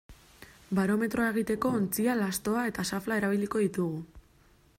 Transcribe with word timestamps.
Barometroa 0.79 1.27
egiteko 1.33 1.73
ontzia, 1.81 2.17
lastoa 2.23 2.65
eta 2.73 2.87
xafla 2.93 3.21
erabiliko 3.23 3.63
ditugu. 3.67 4.05